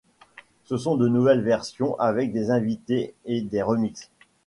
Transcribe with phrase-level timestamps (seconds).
[0.63, 4.09] Ce sont de nouvelles versions avec des invités et des remixes.